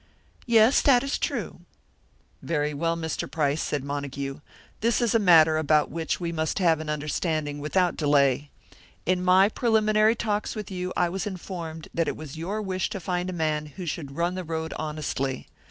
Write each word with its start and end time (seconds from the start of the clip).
"Yes, 0.47 0.81
that 0.81 1.03
is 1.03 1.19
true." 1.19 1.59
"Very 2.41 2.73
well, 2.73 2.97
Mr. 2.97 3.29
Price," 3.29 3.61
said 3.61 3.83
Montague. 3.83 4.39
"This 4.79 4.99
is 4.99 5.13
a 5.13 5.19
matter 5.19 5.59
about 5.59 5.91
which 5.91 6.19
we 6.19 6.31
must 6.31 6.57
have 6.57 6.79
an 6.79 6.89
understanding 6.89 7.59
without 7.59 7.97
delay. 7.97 8.49
In 9.05 9.23
my 9.23 9.47
preliminary 9.47 10.15
talks 10.15 10.55
with 10.55 10.71
you 10.71 10.91
I 10.97 11.07
was 11.09 11.27
informed 11.27 11.87
that 11.93 12.07
it 12.07 12.17
was 12.17 12.35
your 12.35 12.63
wish 12.63 12.89
to 12.89 12.99
find 12.99 13.29
a 13.29 13.43
man 13.47 13.67
who 13.77 13.85
should 13.85 14.15
run 14.15 14.33
the 14.33 14.43
road 14.43 14.73
honestly. 14.75 15.47